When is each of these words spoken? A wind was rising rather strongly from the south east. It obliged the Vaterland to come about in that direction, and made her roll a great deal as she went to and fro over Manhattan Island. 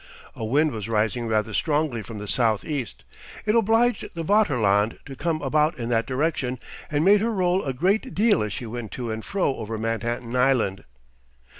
A 0.35 0.43
wind 0.43 0.71
was 0.71 0.89
rising 0.89 1.27
rather 1.27 1.53
strongly 1.53 2.01
from 2.01 2.17
the 2.17 2.27
south 2.27 2.65
east. 2.65 3.03
It 3.45 3.53
obliged 3.53 4.09
the 4.15 4.23
Vaterland 4.23 4.97
to 5.05 5.15
come 5.15 5.43
about 5.43 5.77
in 5.77 5.89
that 5.89 6.07
direction, 6.07 6.57
and 6.89 7.05
made 7.05 7.21
her 7.21 7.29
roll 7.31 7.63
a 7.63 7.71
great 7.71 8.15
deal 8.15 8.41
as 8.41 8.51
she 8.51 8.65
went 8.65 8.89
to 8.93 9.11
and 9.11 9.23
fro 9.23 9.55
over 9.57 9.77
Manhattan 9.77 10.35
Island. 10.35 10.85